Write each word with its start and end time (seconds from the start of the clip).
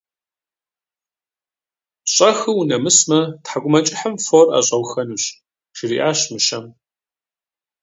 -Щӏэхыу 2.13 2.57
унэмысмэ, 2.61 3.19
тхьэкӏумэкӏыхьым 3.43 4.15
фор 4.25 4.47
ӏэщӏэухэнущ,- 4.49 5.23
жриӏащ 5.77 6.19
мыщэм. 6.31 6.65